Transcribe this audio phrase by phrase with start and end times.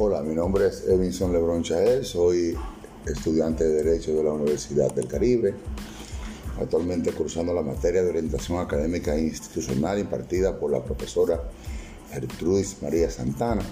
[0.00, 2.56] Hola, mi nombre es Evinson Lebron Chael, soy
[3.04, 5.54] estudiante de Derecho de la Universidad del Caribe,
[6.60, 11.42] actualmente cursando la materia de orientación académica e institucional impartida por la profesora
[12.12, 13.62] Gertrudis María Santana.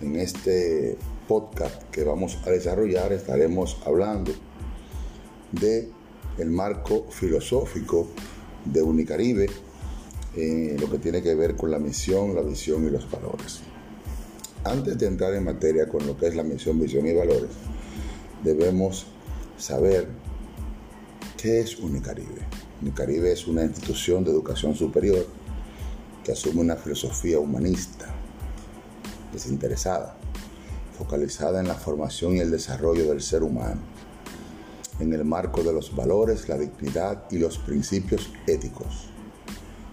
[0.00, 4.30] En este podcast que vamos a desarrollar estaremos hablando
[5.50, 5.88] de
[6.38, 8.06] el marco filosófico
[8.64, 9.50] de Unicaribe,
[10.36, 13.71] en lo que tiene que ver con la misión, la visión y los valores.
[14.64, 17.50] Antes de entrar en materia con lo que es la misión, visión y valores,
[18.44, 19.06] debemos
[19.58, 20.06] saber
[21.36, 22.42] qué es Unicaribe.
[22.80, 25.26] Unicaribe es una institución de educación superior
[26.22, 28.06] que asume una filosofía humanista,
[29.32, 30.16] desinteresada,
[30.96, 33.80] focalizada en la formación y el desarrollo del ser humano,
[35.00, 39.10] en el marco de los valores, la dignidad y los principios éticos,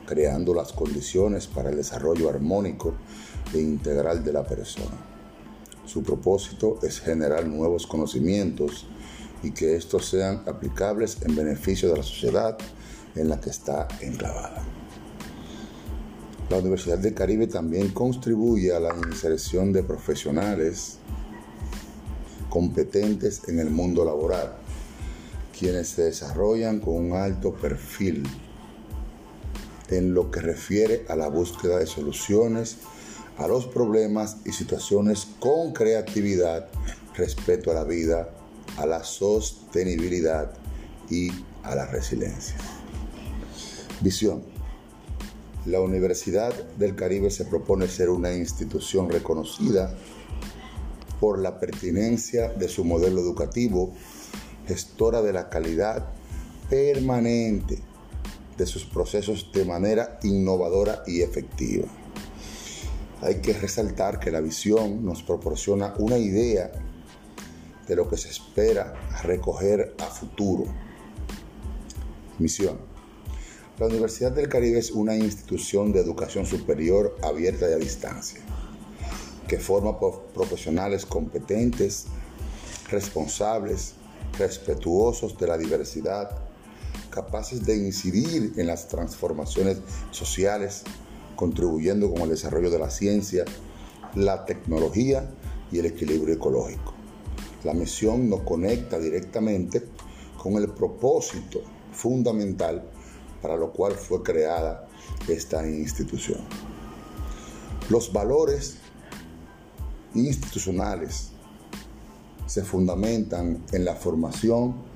[0.10, 2.96] creando las condiciones para el desarrollo armónico
[3.54, 4.98] e integral de la persona.
[5.86, 8.88] Su propósito es generar nuevos conocimientos
[9.44, 12.58] y que estos sean aplicables en beneficio de la sociedad
[13.16, 14.64] en la que está enclavada.
[16.50, 20.98] La Universidad del Caribe también contribuye a la inserción de profesionales
[22.50, 24.56] competentes en el mundo laboral,
[25.58, 28.24] quienes se desarrollan con un alto perfil
[29.92, 32.78] en lo que refiere a la búsqueda de soluciones
[33.40, 36.68] a los problemas y situaciones con creatividad,
[37.16, 38.30] respeto a la vida,
[38.78, 40.52] a la sostenibilidad
[41.10, 41.32] y
[41.64, 42.56] a la resiliencia.
[44.02, 44.44] Visión.
[45.66, 49.94] La Universidad del Caribe se propone ser una institución reconocida
[51.20, 53.94] por la pertinencia de su modelo educativo,
[54.68, 56.08] gestora de la calidad
[56.70, 57.89] permanente
[58.60, 61.88] de sus procesos de manera innovadora y efectiva.
[63.22, 66.70] Hay que resaltar que la visión nos proporciona una idea
[67.88, 68.94] de lo que se espera
[69.24, 70.66] recoger a futuro.
[72.38, 72.78] Misión.
[73.80, 78.42] La Universidad del Caribe es una institución de educación superior abierta y a distancia,
[79.48, 79.98] que forma
[80.34, 82.08] profesionales competentes,
[82.90, 83.94] responsables,
[84.38, 86.49] respetuosos de la diversidad,
[87.10, 89.78] capaces de incidir en las transformaciones
[90.12, 90.84] sociales,
[91.36, 93.46] contribuyendo con el desarrollo de la ciencia,
[94.16, 95.30] la tecnología
[95.72, 96.94] y el equilibrio ecológico.
[97.64, 99.84] La misión nos conecta directamente
[100.42, 101.62] con el propósito
[101.92, 102.84] fundamental
[103.42, 104.88] para lo cual fue creada
[105.28, 106.40] esta institución.
[107.90, 108.78] Los valores
[110.14, 111.32] institucionales
[112.46, 114.89] se fundamentan en la formación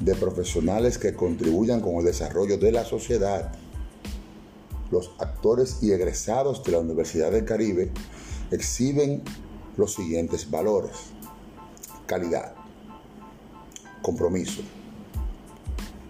[0.00, 3.52] de profesionales que contribuyan con el desarrollo de la sociedad
[4.90, 7.90] los actores y egresados de la Universidad del Caribe
[8.50, 9.22] exhiben
[9.76, 10.96] los siguientes valores.
[12.06, 12.54] Calidad,
[14.00, 14.62] compromiso,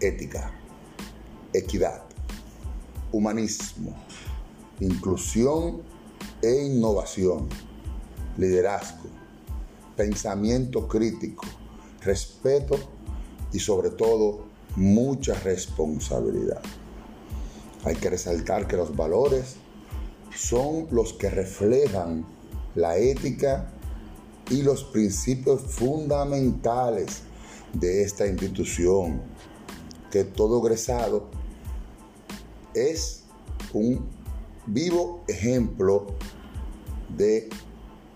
[0.00, 0.52] ética,
[1.52, 2.04] equidad,
[3.10, 3.96] humanismo,
[4.80, 5.82] inclusión
[6.40, 7.48] e innovación,
[8.36, 9.08] liderazgo,
[9.96, 11.44] pensamiento crítico,
[12.00, 12.78] respeto
[13.52, 16.62] y sobre todo mucha responsabilidad.
[17.84, 19.56] Hay que resaltar que los valores
[20.34, 22.24] son los que reflejan
[22.74, 23.72] la ética
[24.50, 27.22] y los principios fundamentales
[27.72, 29.20] de esta institución,
[30.10, 31.28] que todo egresado
[32.74, 33.24] es
[33.72, 34.06] un
[34.66, 36.06] vivo ejemplo
[37.16, 37.48] de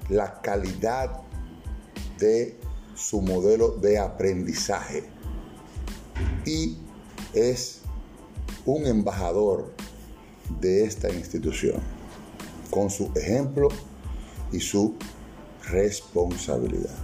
[0.08, 1.22] la calidad
[2.18, 2.58] de
[2.94, 5.21] su modelo de aprendizaje
[6.52, 6.76] y
[7.32, 7.80] es
[8.66, 9.72] un embajador
[10.60, 11.80] de esta institución
[12.70, 13.68] con su ejemplo
[14.52, 14.94] y su
[15.70, 16.94] responsabilidad.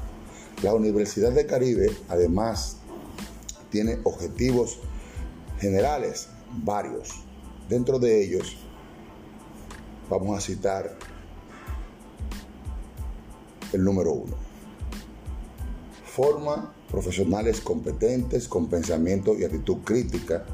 [0.62, 2.76] La Universidad de Caribe además
[3.70, 4.80] tiene objetivos
[5.58, 6.28] generales,
[6.62, 7.08] varios.
[7.70, 8.54] Dentro de ellos
[10.10, 10.94] vamos a citar
[13.72, 14.47] el número uno.
[16.18, 20.44] Forma profesionales competentes con pensamiento y actitud crítica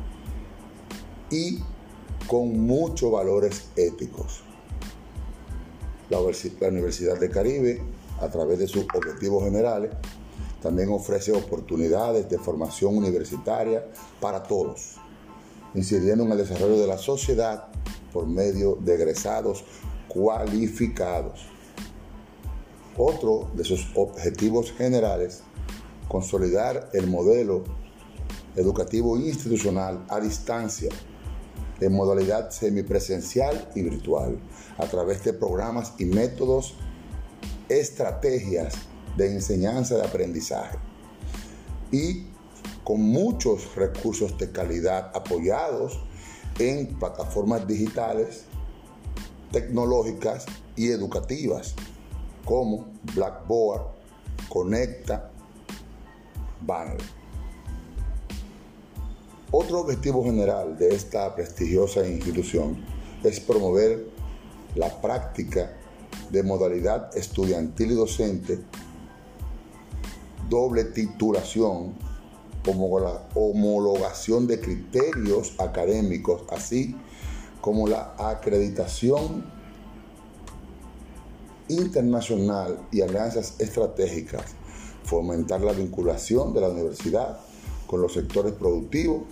[1.30, 1.58] y
[2.26, 4.42] con muchos valores éticos.
[6.10, 7.80] La, Universidad de Caribe,
[8.20, 9.92] a través de sus objetivos generales,
[10.60, 13.86] también ofrece oportunidades de formación universitaria
[14.20, 14.96] para todos,
[15.74, 17.68] incidiendo en el desarrollo de la sociedad
[18.12, 19.64] por medio de egresados
[20.08, 21.46] cualificados.
[22.98, 25.42] Otro de sus objetivos generales,
[26.08, 27.64] consolidar el modelo
[28.56, 30.90] educativo institucional a distancia
[31.80, 34.38] en modalidad semipresencial y virtual,
[34.78, 36.74] a través de programas y métodos
[37.68, 38.74] estrategias
[39.16, 40.78] de enseñanza de aprendizaje.
[41.90, 42.26] Y
[42.84, 46.00] con muchos recursos de calidad apoyados
[46.58, 48.44] en plataformas digitales,
[49.50, 50.46] tecnológicas
[50.76, 51.74] y educativas
[52.44, 53.94] como Blackboard,
[54.48, 55.30] Conecta,
[56.66, 56.98] Banner.
[59.50, 62.84] Otro objetivo general de esta prestigiosa institución
[63.22, 64.06] es promover
[64.74, 65.76] la práctica
[66.30, 68.58] de modalidad estudiantil y docente,
[70.48, 71.94] doble titulación,
[72.64, 76.96] como la homologación de criterios académicos, así
[77.60, 79.44] como la acreditación
[81.68, 84.54] internacional y alianzas estratégicas,
[85.14, 87.38] fomentar la vinculación de la universidad
[87.86, 89.22] con los sectores productivos,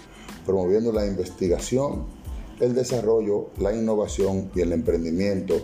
[0.47, 2.07] promoviendo la investigación,
[2.61, 5.55] el desarrollo, la innovación y el emprendimiento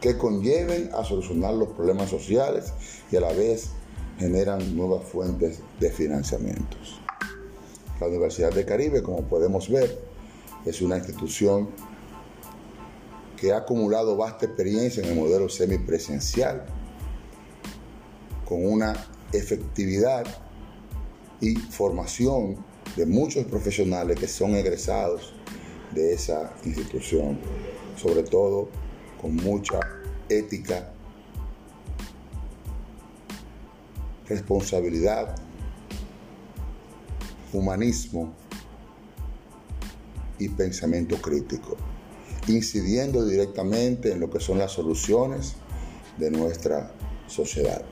[0.00, 2.72] que conlleven a solucionar los problemas sociales
[3.12, 3.70] y a la vez
[4.18, 7.00] generan nuevas fuentes de financiamientos.
[8.00, 10.00] La Universidad de Caribe, como podemos ver,
[10.64, 11.68] es una institución
[13.36, 16.66] que ha acumulado vasta experiencia en el modelo semipresencial,
[18.48, 18.94] con una
[19.32, 20.26] efectividad
[21.40, 22.56] y formación
[22.96, 25.34] de muchos profesionales que son egresados
[25.92, 27.38] de esa institución,
[27.96, 28.68] sobre todo
[29.20, 29.80] con mucha
[30.28, 30.92] ética,
[34.28, 35.36] responsabilidad,
[37.52, 38.32] humanismo
[40.38, 41.76] y pensamiento crítico,
[42.46, 45.56] incidiendo directamente en lo que son las soluciones
[46.16, 46.92] de nuestra
[47.26, 47.84] sociedad.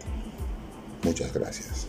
[1.02, 1.86] Muchas gracias.